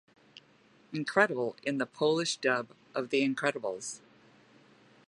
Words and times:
Incredible 0.91 1.55
in 1.61 1.77
the 1.77 1.85
Polish 1.85 2.37
dub 2.37 2.69
of 2.95 3.11
"The 3.11 3.21
Incredibles". 3.21 3.99